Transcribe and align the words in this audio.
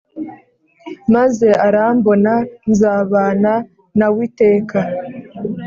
Maze 1.15 1.47
arambona, 1.67 2.33
Nzabana 2.69 3.53
naw’iteka. 3.97 4.79